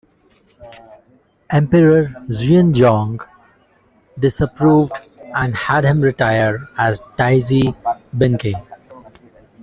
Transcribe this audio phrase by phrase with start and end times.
[1.51, 3.21] Emperor Xianzong
[4.17, 4.93] disapproved
[5.35, 7.75] and had him retire as "Taizi
[8.17, 8.55] Binke".